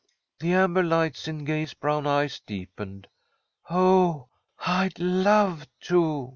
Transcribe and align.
The 0.39 0.53
amber 0.53 0.81
lights 0.81 1.27
in 1.27 1.45
Gay's 1.45 1.75
brown 1.75 2.07
eyes 2.07 2.39
deepened. 2.39 3.07
"Oh, 3.69 4.29
I'd 4.65 4.97
love 4.97 5.67
to!" 5.81 6.29